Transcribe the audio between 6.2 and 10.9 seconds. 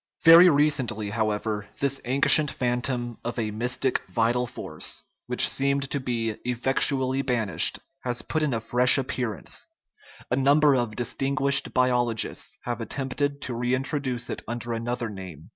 effectually ban ished, has put in a fresh appearance; a number